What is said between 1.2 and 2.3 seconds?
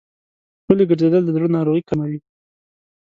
د زړه ناروغۍ کموي.